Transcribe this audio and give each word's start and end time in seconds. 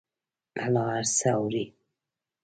الله 0.63 0.85
هر 0.97 1.05
څه 1.17 1.29
اوري. 1.37 1.65